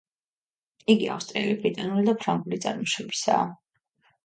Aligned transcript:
იგი 0.93 1.09
ავსტრიელი, 1.17 1.59
ბრიტანული 1.67 2.07
და 2.09 2.17
ფრანგული 2.25 2.61
წარმოშობისაა. 2.67 3.49